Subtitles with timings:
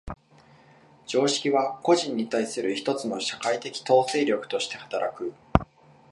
[1.05, 5.35] 常識は個人に対する一つの社会的統制力として働く。